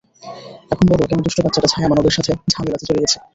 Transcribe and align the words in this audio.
এখন 0.71 0.85
বলো 0.91 1.03
কোন 1.09 1.19
দুষ্ট 1.21 1.39
বাচ্চাটা 1.41 1.67
ছায়া 1.71 1.89
মানবের 1.91 2.15
সাথে 2.17 2.31
ঝামেলাতে 2.51 2.85
জড়িয়েছ? 2.89 3.13